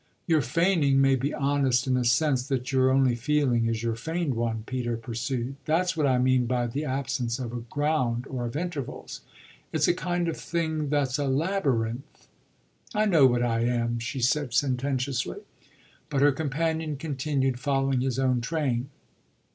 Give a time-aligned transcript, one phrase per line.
[0.25, 4.33] "Your feigning may be honest in the sense that your only feeling is your feigned
[4.33, 5.57] one," Peter pursued.
[5.65, 9.21] "That's what I mean by the absence of a ground or of intervals.
[9.71, 12.27] It's a kind of thing that's a labyrinth!"
[12.95, 15.41] "I know what I am," she said sententiously.
[16.09, 18.89] But her companion continued, following his own train.